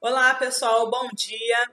Olá, 0.00 0.32
pessoal, 0.36 0.88
bom 0.88 1.08
dia. 1.12 1.72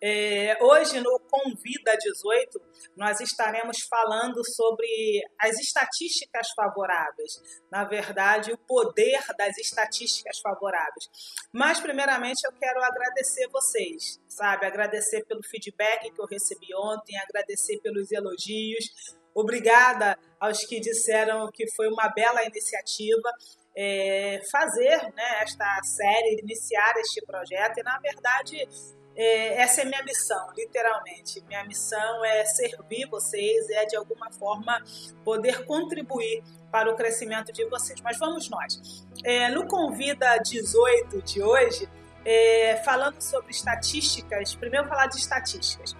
É, 0.00 0.56
hoje, 0.62 0.98
no 0.98 1.20
Convida 1.30 1.94
18, 1.94 2.58
nós 2.96 3.20
estaremos 3.20 3.82
falando 3.82 4.42
sobre 4.46 5.22
as 5.38 5.58
estatísticas 5.58 6.48
favoráveis. 6.56 7.32
Na 7.70 7.84
verdade, 7.84 8.50
o 8.50 8.56
poder 8.56 9.20
das 9.36 9.58
estatísticas 9.58 10.38
favoráveis. 10.40 11.04
Mas, 11.52 11.78
primeiramente, 11.78 12.46
eu 12.46 12.52
quero 12.52 12.82
agradecer 12.82 13.46
vocês, 13.52 14.18
sabe? 14.26 14.64
Agradecer 14.64 15.26
pelo 15.26 15.42
feedback 15.44 16.10
que 16.10 16.20
eu 16.20 16.26
recebi 16.26 16.74
ontem, 16.74 17.14
agradecer 17.18 17.78
pelos 17.82 18.10
elogios. 18.10 18.86
Obrigada 19.34 20.18
aos 20.40 20.64
que 20.64 20.80
disseram 20.80 21.50
que 21.52 21.70
foi 21.76 21.88
uma 21.88 22.08
bela 22.08 22.42
iniciativa 22.42 23.30
é, 23.76 24.40
fazer 24.50 25.02
né, 25.14 25.42
esta 25.42 25.82
série, 25.84 26.40
iniciar 26.42 26.94
este 26.98 27.24
projeto. 27.26 27.78
E, 27.78 27.82
na 27.82 27.98
verdade, 27.98 28.66
é, 29.14 29.60
essa 29.60 29.82
é 29.82 29.84
minha 29.84 30.02
missão, 30.02 30.48
literalmente. 30.56 31.44
Minha 31.46 31.64
missão 31.64 32.24
é 32.24 32.44
servir 32.46 33.06
vocês, 33.08 33.68
é 33.70 33.84
de 33.84 33.96
alguma 33.96 34.32
forma 34.32 34.82
poder 35.24 35.66
contribuir 35.66 36.42
para 36.70 36.90
o 36.90 36.96
crescimento 36.96 37.52
de 37.52 37.64
vocês. 37.66 38.00
Mas 38.00 38.18
vamos 38.18 38.48
nós. 38.48 39.04
É, 39.22 39.48
no 39.50 39.66
Convida 39.68 40.38
18 40.38 41.22
de 41.22 41.42
hoje, 41.42 41.88
é, 42.24 42.76
falando 42.84 43.20
sobre 43.20 43.50
estatísticas, 43.50 44.54
primeiro 44.54 44.88
falar 44.88 45.06
de 45.06 45.18
estatísticas. 45.18 45.94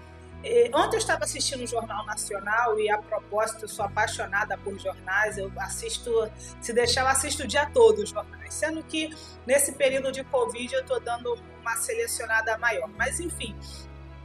É, 0.45 0.70
ontem 0.74 0.96
eu 0.96 1.00
estava 1.00 1.24
assistindo 1.24 1.64
o 1.64 1.66
Jornal 1.66 2.04
Nacional 2.06 2.78
e, 2.78 2.90
a 2.90 2.98
propósito, 2.98 3.64
eu 3.64 3.68
sou 3.68 3.84
apaixonada 3.84 4.56
por 4.59 4.78
jornais. 4.78 5.38
Eu 5.38 5.50
assisto, 5.59 6.10
se 6.60 6.72
deixar, 6.72 7.02
eu 7.02 7.09
assisto 7.09 7.42
o 7.42 7.46
dia 7.46 7.66
todo 7.66 8.02
os 8.02 8.10
jornais. 8.10 8.54
Sendo 8.54 8.82
que 8.82 9.10
nesse 9.46 9.72
período 9.72 10.12
de 10.12 10.22
Covid 10.24 10.72
eu 10.74 10.80
estou 10.80 11.00
dando 11.00 11.36
uma 11.60 11.76
selecionada 11.76 12.56
maior. 12.59 12.88
Mas, 12.96 13.18
enfim, 13.18 13.56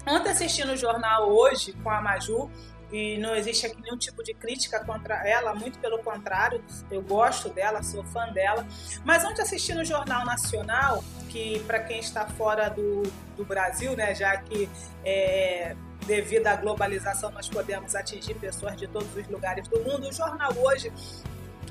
ontem 0.08 0.30
assistindo 0.32 0.74
o 0.74 0.78
jornal 0.78 1.30
hoje 1.30 1.74
com 1.74 1.90
a 1.90 2.02
Maju, 2.02 2.50
e 2.92 3.18
não 3.20 3.34
existe 3.36 3.66
aqui 3.66 3.82
nenhum 3.82 3.98
tipo 3.98 4.22
de 4.22 4.34
crítica 4.34 4.84
contra 4.84 5.16
ela, 5.28 5.56
muito 5.56 5.80
pelo 5.80 6.00
contrário, 6.00 6.62
eu 6.92 7.02
gosto 7.02 7.50
dela, 7.50 7.82
sou 7.82 8.04
fã 8.04 8.28
dela. 8.34 8.68
Mas 9.06 9.24
ontem 9.24 9.42
assistindo 9.42 9.80
o 9.80 9.86
Jornal 9.86 10.26
Nacional, 10.26 11.02
que 11.30 11.60
para 11.62 11.80
quem 11.80 12.00
está 12.00 12.26
fora 12.28 12.70
do, 12.70 13.04
do 13.38 13.46
Brasil, 13.46 13.96
né, 13.96 14.14
já 14.14 14.36
que 14.38 14.70
é, 15.06 15.76
devido 16.06 16.48
à 16.48 16.56
globalização, 16.56 17.32
nós 17.32 17.48
podemos 17.48 17.96
atingir 17.96 18.34
pessoas 18.36 18.76
de 18.76 18.88
todos 18.88 19.16
os 19.16 19.28
lugares 19.28 19.68
do 19.68 19.80
mundo. 19.80 20.08
O 20.08 20.14
jornal 20.14 20.52
hoje 20.58 20.92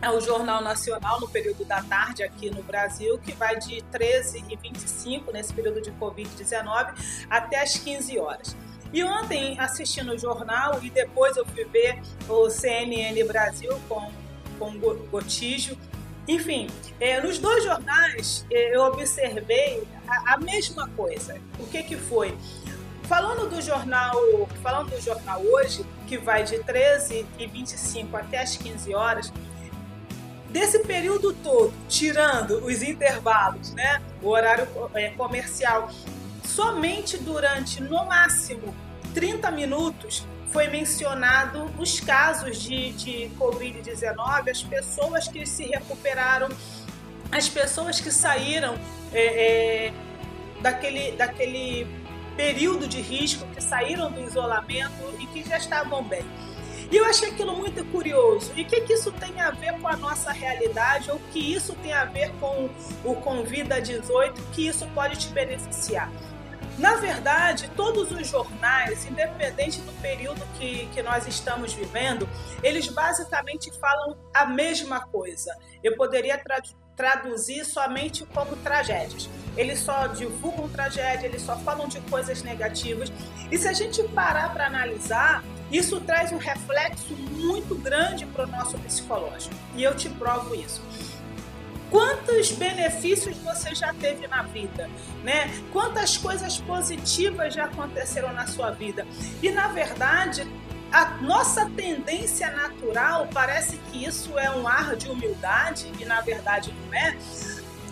é 0.02 0.10
o 0.10 0.20
Jornal 0.20 0.62
Nacional 0.62 1.20
no 1.20 1.28
período 1.28 1.64
da 1.64 1.82
tarde 1.82 2.22
aqui 2.22 2.50
no 2.50 2.62
Brasil, 2.62 3.18
que 3.18 3.32
vai 3.32 3.58
de 3.58 3.82
13 3.90 4.44
e 4.48 4.56
25 4.56 5.30
nesse 5.32 5.52
período 5.52 5.82
de 5.82 5.92
Covid-19 5.92 6.94
até 7.28 7.60
as 7.60 7.76
15 7.76 8.18
horas. 8.18 8.56
E 8.92 9.04
ontem, 9.04 9.58
assistindo 9.60 10.12
o 10.12 10.18
jornal, 10.18 10.82
e 10.82 10.90
depois 10.90 11.36
eu 11.36 11.46
fui 11.46 11.64
ver 11.64 12.00
o 12.28 12.48
CNN 12.50 13.22
Brasil 13.24 13.78
com, 13.88 14.10
com 14.58 14.78
Gotijo, 15.10 15.78
enfim, 16.26 16.68
é, 16.98 17.20
nos 17.20 17.38
dois 17.38 17.62
jornais 17.64 18.46
é, 18.50 18.76
eu 18.76 18.82
observei 18.82 19.82
a, 20.08 20.34
a 20.34 20.38
mesma 20.38 20.88
coisa. 20.90 21.38
O 21.58 21.66
que, 21.66 21.82
que 21.82 21.96
foi? 21.96 22.36
Falando 23.10 23.50
do 23.50 23.60
jornal, 23.60 24.14
falando 24.62 24.90
do 24.90 25.00
jornal 25.00 25.42
hoje, 25.42 25.84
que 26.06 26.16
vai 26.16 26.44
de 26.44 26.60
13 26.60 27.26
e 27.40 27.44
25 27.48 28.16
até 28.16 28.38
as 28.40 28.56
15 28.56 28.94
horas, 28.94 29.32
desse 30.48 30.78
período 30.84 31.32
todo, 31.32 31.74
tirando 31.88 32.64
os 32.64 32.84
intervalos, 32.84 33.74
né, 33.74 34.00
o 34.22 34.28
horário 34.28 34.68
é, 34.94 35.08
comercial, 35.08 35.90
somente 36.44 37.18
durante 37.18 37.82
no 37.82 38.04
máximo 38.04 38.72
30 39.12 39.50
minutos 39.50 40.24
foi 40.52 40.68
mencionado 40.68 41.68
os 41.80 41.98
casos 41.98 42.62
de, 42.62 42.92
de 42.92 43.30
Covid-19, 43.36 44.48
as 44.48 44.62
pessoas 44.62 45.26
que 45.26 45.44
se 45.44 45.64
recuperaram, 45.64 46.48
as 47.32 47.48
pessoas 47.48 48.00
que 48.00 48.12
saíram 48.12 48.76
é, 49.12 49.86
é, 49.88 49.92
daquele, 50.60 51.10
daquele 51.16 51.99
período 52.36 52.86
de 52.86 53.00
risco, 53.00 53.46
que 53.48 53.60
saíram 53.62 54.10
do 54.10 54.20
isolamento 54.20 55.14
e 55.18 55.26
que 55.26 55.48
já 55.48 55.58
estavam 55.58 56.02
bem. 56.02 56.24
E 56.90 56.96
eu 56.96 57.04
achei 57.04 57.30
aquilo 57.30 57.56
muito 57.56 57.84
curioso. 57.86 58.52
E 58.56 58.62
o 58.62 58.66
que, 58.66 58.80
que 58.80 58.94
isso 58.94 59.12
tem 59.12 59.40
a 59.40 59.52
ver 59.52 59.78
com 59.80 59.86
a 59.86 59.96
nossa 59.96 60.32
realidade, 60.32 61.10
ou 61.10 61.20
que 61.32 61.38
isso 61.38 61.72
tem 61.76 61.92
a 61.92 62.04
ver 62.04 62.32
com 62.40 62.68
o 63.04 63.14
Convida 63.16 63.80
18, 63.80 64.42
que 64.52 64.66
isso 64.66 64.86
pode 64.88 65.16
te 65.16 65.28
beneficiar? 65.28 66.10
Na 66.78 66.96
verdade, 66.96 67.70
todos 67.76 68.10
os 68.10 68.26
jornais, 68.26 69.04
independente 69.04 69.80
do 69.82 69.92
período 70.00 70.40
que, 70.58 70.86
que 70.86 71.02
nós 71.02 71.26
estamos 71.28 71.74
vivendo, 71.74 72.28
eles 72.62 72.88
basicamente 72.88 73.70
falam 73.78 74.16
a 74.34 74.46
mesma 74.46 75.00
coisa. 75.06 75.54
Eu 75.84 75.94
poderia 75.96 76.38
traduzir 76.38 76.74
traduzir 76.96 77.64
somente 77.64 78.24
como 78.26 78.56
tragédias. 78.56 79.28
Eles 79.56 79.80
só 79.80 80.06
divulgam 80.06 80.68
tragédia, 80.68 81.26
eles 81.26 81.42
só 81.42 81.56
falam 81.58 81.88
de 81.88 82.00
coisas 82.02 82.42
negativas. 82.42 83.12
E 83.50 83.58
se 83.58 83.66
a 83.66 83.72
gente 83.72 84.02
parar 84.04 84.52
para 84.52 84.66
analisar, 84.66 85.42
isso 85.70 86.00
traz 86.00 86.32
um 86.32 86.38
reflexo 86.38 87.14
muito 87.14 87.74
grande 87.74 88.26
para 88.26 88.44
o 88.44 88.46
nosso 88.46 88.78
psicológico. 88.78 89.54
E 89.74 89.82
eu 89.82 89.94
te 89.94 90.08
provo 90.08 90.54
isso. 90.54 90.82
Quantos 91.90 92.52
benefícios 92.52 93.36
você 93.38 93.74
já 93.74 93.92
teve 93.92 94.28
na 94.28 94.44
vida, 94.44 94.88
né? 95.24 95.50
Quantas 95.72 96.16
coisas 96.16 96.58
positivas 96.58 97.52
já 97.52 97.64
aconteceram 97.64 98.32
na 98.32 98.46
sua 98.46 98.70
vida? 98.70 99.04
E 99.42 99.50
na 99.50 99.68
verdade, 99.68 100.46
a 100.92 101.06
nossa 101.22 101.66
tendência 101.70 102.50
natural 102.50 103.28
parece 103.32 103.76
que 103.76 104.04
isso 104.04 104.36
é 104.38 104.50
um 104.50 104.66
ar 104.66 104.96
de 104.96 105.08
humildade 105.08 105.90
e 105.98 106.04
na 106.04 106.20
verdade 106.20 106.74
não 106.84 106.94
é. 106.94 107.16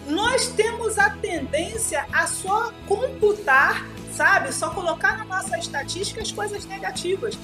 Nós 0.06 0.48
temos 0.48 0.98
a 0.98 1.10
tendência 1.10 2.06
a 2.12 2.26
só 2.26 2.72
computar, 2.86 3.86
sabe, 4.12 4.52
só 4.52 4.70
colocar 4.70 5.18
na 5.18 5.24
nossa 5.24 5.58
estatística 5.58 6.22
as 6.22 6.32
coisas 6.32 6.64
negativas. 6.64 7.38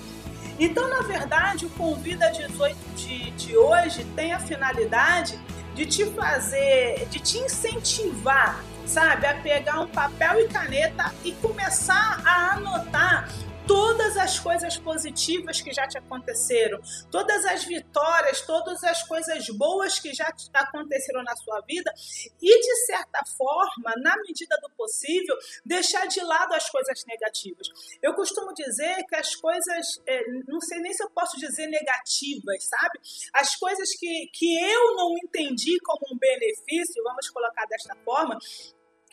Então, 0.59 0.89
na 0.89 1.03
verdade, 1.03 1.67
o 1.67 1.71
Convida 1.71 2.31
18 2.31 2.77
de, 2.97 3.31
de 3.33 3.57
hoje 3.57 4.05
tem 4.17 4.33
a 4.33 4.39
finalidade 4.39 5.39
de 5.75 5.85
te 5.85 6.07
fazer, 6.07 7.07
de 7.11 7.19
te 7.19 7.39
incentivar, 7.39 8.65
sabe, 8.87 9.27
a 9.27 9.35
pegar 9.35 9.81
um 9.81 9.89
papel 9.89 10.41
e 10.41 10.49
caneta 10.49 11.13
e 11.25 11.33
começar 11.33 12.23
a 12.25 12.55
anotar 12.55 13.29
todas 13.67 14.17
as 14.17 14.39
coisas 14.39 14.77
positivas 14.77 15.61
que 15.61 15.73
já 15.73 15.87
te 15.87 15.99
aconteceram, 15.99 16.81
todas 17.11 17.45
as 17.47 17.65
vitórias, 17.65 18.41
todas 18.43 18.83
as 18.85 19.03
coisas 19.03 19.47
boas 19.51 19.99
que 19.99 20.13
já 20.13 20.33
aconteceram 20.53 21.23
na 21.23 21.35
sua 21.37 21.61
vida 21.63 21.93
e, 22.41 22.61
de 22.61 22.77
certa 22.87 23.21
forma, 23.37 23.93
na 23.97 24.15
medida 24.27 24.57
do 24.61 24.71
possível, 24.77 25.37
deixar 25.65 26.07
de 26.07 26.21
lado 26.21 26.55
as 26.55 26.69
coisas 26.69 27.05
negativas. 27.07 27.69
Eu 28.03 28.15
costumo 28.15 28.53
dizer 28.55 29.05
que 29.09 29.17
as 29.17 29.35
coisas, 29.37 29.87
é, 30.07 30.23
não 30.47 30.61
sei 30.61 30.81
nem 30.81 30.93
se 30.93 31.03
eu 31.03 31.11
posso 31.11 31.39
dizer 31.39 31.67
negativas, 31.67 32.65
sabe? 32.65 32.99
As 33.33 33.57
coisas 33.57 33.89
que, 33.99 34.29
que 34.33 34.59
eu 34.61 34.97
não 34.97 35.15
entendi 35.25 35.79
como 35.81 36.15
um 36.15 36.19
benefício, 36.19 37.03
vamos 37.03 37.29
colocar 37.31 37.65
desta 37.67 37.97
forma, 38.05 38.39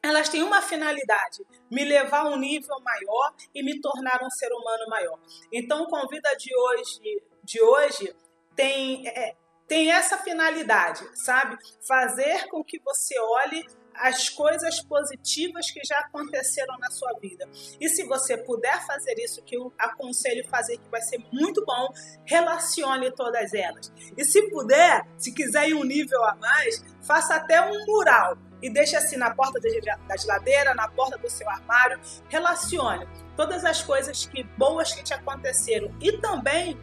elas 0.04 0.30
têm 0.30 0.44
uma 0.44 0.62
finalidade: 0.62 1.46
me 1.70 1.84
levar 1.84 2.22
a 2.22 2.30
um 2.30 2.38
nível 2.38 2.80
maior 2.82 3.34
e 3.54 3.64
me 3.64 3.80
tornar 3.80 4.20
um 4.24 4.30
ser 4.30 4.52
humano 4.52 4.88
maior. 4.88 5.20
Então, 5.52 5.84
o 5.84 5.88
convida 5.88 6.30
de 6.38 6.56
hoje, 6.56 7.24
de 7.44 7.62
hoje 7.62 8.16
tem, 8.56 9.08
é, 9.08 9.36
tem 9.68 9.92
essa 9.92 10.18
finalidade, 10.18 11.08
sabe? 11.16 11.58
Fazer 11.88 12.48
com 12.48 12.64
que 12.64 12.80
você 12.80 13.18
olhe 13.20 13.66
as 13.94 14.30
coisas 14.30 14.82
positivas 14.82 15.70
que 15.70 15.82
já 15.84 16.00
aconteceram 16.00 16.78
na 16.80 16.90
sua 16.90 17.14
vida. 17.20 17.48
E 17.80 17.90
se 17.90 18.04
você 18.04 18.38
puder 18.38 18.86
fazer 18.88 19.14
isso, 19.20 19.44
que 19.44 19.56
eu 19.56 19.72
aconselho 19.78 20.48
fazer, 20.48 20.78
que 20.78 20.90
vai 20.90 21.02
ser 21.02 21.20
muito 21.32 21.64
bom, 21.66 21.90
relacione 22.26 23.12
todas 23.12 23.54
elas. 23.54 23.92
E 24.18 24.24
se 24.24 24.50
puder, 24.50 25.06
se 25.18 25.34
quiser 25.34 25.70
ir 25.70 25.74
um 25.74 25.84
nível 25.84 26.24
a 26.24 26.36
mais, 26.36 26.84
faça 27.06 27.36
até 27.36 27.62
um 27.62 27.86
mural 27.86 28.38
e 28.62 28.70
deixe 28.70 28.96
assim 28.96 29.18
na 29.18 29.34
porta 29.34 29.60
da 30.08 30.18
geladeira, 30.18 30.74
na 30.74 30.88
porta 30.88 31.18
do 31.18 31.30
seu 31.30 31.50
armário. 31.50 32.00
Relacione 32.30 33.08
todas 33.36 33.66
as 33.66 33.82
coisas 33.82 34.26
que 34.26 34.44
boas 34.58 34.94
que 34.94 35.04
te 35.04 35.14
aconteceram 35.14 35.94
e 36.02 36.18
também 36.18 36.80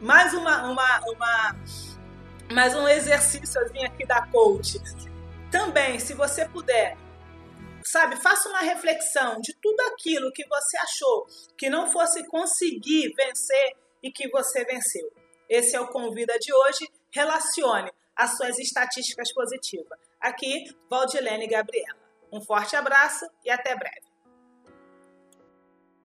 mais 0.00 0.34
uma, 0.34 0.64
uma, 0.70 1.00
uma 1.08 1.56
mais 2.52 2.74
um 2.74 2.86
exercíciozinho 2.86 3.86
aqui 3.86 4.06
da 4.06 4.26
coach. 4.26 4.80
Também, 5.50 5.98
se 5.98 6.14
você 6.14 6.46
puder, 6.48 6.96
sabe, 7.84 8.16
faça 8.16 8.48
uma 8.48 8.60
reflexão 8.60 9.40
de 9.40 9.54
tudo 9.60 9.80
aquilo 9.92 10.32
que 10.32 10.46
você 10.46 10.76
achou 10.78 11.26
que 11.56 11.70
não 11.70 11.90
fosse 11.90 12.26
conseguir 12.26 13.12
vencer 13.14 13.76
e 14.02 14.10
que 14.10 14.28
você 14.28 14.64
venceu. 14.64 15.10
Esse 15.48 15.76
é 15.76 15.80
o 15.80 15.88
convida 15.88 16.34
de 16.38 16.52
hoje. 16.52 16.88
Relacione 17.10 17.90
as 18.16 18.36
suas 18.36 18.58
estatísticas 18.58 19.32
positivas. 19.32 19.98
Aqui, 20.22 20.72
Valdilene 20.88 21.48
Gabriela. 21.48 21.98
Um 22.32 22.40
forte 22.40 22.76
abraço 22.76 23.28
e 23.44 23.50
até 23.50 23.74
breve. 23.74 24.11